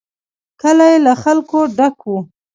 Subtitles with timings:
[0.61, 2.13] کلی له خلکو ډک و.